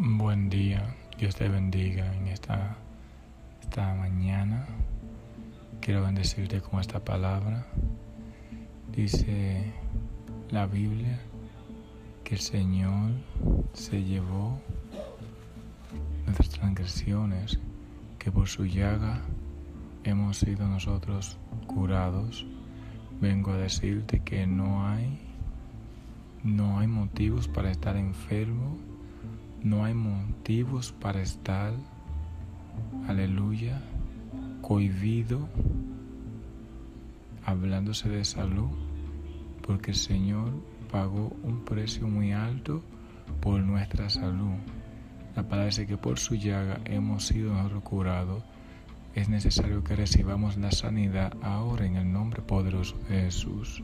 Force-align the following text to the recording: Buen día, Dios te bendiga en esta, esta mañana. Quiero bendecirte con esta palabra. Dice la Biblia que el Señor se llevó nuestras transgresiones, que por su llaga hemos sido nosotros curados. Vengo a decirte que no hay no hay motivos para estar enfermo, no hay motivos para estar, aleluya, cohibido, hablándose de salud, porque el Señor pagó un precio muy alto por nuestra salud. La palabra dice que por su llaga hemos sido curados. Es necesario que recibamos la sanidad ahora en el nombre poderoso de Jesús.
Buen 0.00 0.48
día, 0.48 0.94
Dios 1.18 1.34
te 1.34 1.48
bendiga 1.48 2.14
en 2.14 2.28
esta, 2.28 2.76
esta 3.60 3.96
mañana. 3.96 4.64
Quiero 5.80 6.04
bendecirte 6.04 6.60
con 6.60 6.78
esta 6.78 7.04
palabra. 7.04 7.66
Dice 8.92 9.72
la 10.50 10.66
Biblia 10.66 11.18
que 12.22 12.36
el 12.36 12.40
Señor 12.40 13.10
se 13.72 14.04
llevó 14.04 14.60
nuestras 16.26 16.50
transgresiones, 16.50 17.58
que 18.20 18.30
por 18.30 18.46
su 18.46 18.66
llaga 18.66 19.22
hemos 20.04 20.38
sido 20.38 20.68
nosotros 20.68 21.38
curados. 21.66 22.46
Vengo 23.20 23.50
a 23.50 23.56
decirte 23.56 24.20
que 24.20 24.46
no 24.46 24.86
hay 24.86 25.18
no 26.44 26.78
hay 26.78 26.86
motivos 26.86 27.48
para 27.48 27.72
estar 27.72 27.96
enfermo, 27.96 28.78
no 29.62 29.84
hay 29.84 29.94
motivos 29.94 30.92
para 30.92 31.20
estar, 31.20 31.72
aleluya, 33.08 33.80
cohibido, 34.62 35.48
hablándose 37.44 38.08
de 38.08 38.24
salud, 38.24 38.70
porque 39.66 39.90
el 39.90 39.96
Señor 39.96 40.52
pagó 40.90 41.36
un 41.42 41.64
precio 41.64 42.06
muy 42.06 42.32
alto 42.32 42.82
por 43.40 43.60
nuestra 43.60 44.08
salud. 44.10 44.56
La 45.34 45.42
palabra 45.42 45.66
dice 45.66 45.86
que 45.86 45.96
por 45.96 46.18
su 46.18 46.34
llaga 46.34 46.80
hemos 46.84 47.26
sido 47.26 47.54
curados. 47.82 48.42
Es 49.14 49.28
necesario 49.28 49.82
que 49.82 49.96
recibamos 49.96 50.56
la 50.56 50.70
sanidad 50.70 51.32
ahora 51.42 51.86
en 51.86 51.96
el 51.96 52.12
nombre 52.12 52.42
poderoso 52.42 52.96
de 53.08 53.22
Jesús. 53.22 53.82